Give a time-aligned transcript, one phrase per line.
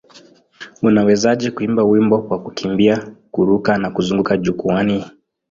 [0.81, 5.05] Unawezaje kuimba wimbo kwa kukimbia, kururuka na kuzunguka jukwaani?